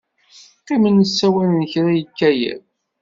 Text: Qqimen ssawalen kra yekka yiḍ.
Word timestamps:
Qqimen 0.61 0.97
ssawalen 1.09 1.61
kra 1.71 1.91
yekka 1.99 2.29
yiḍ. 2.39 2.61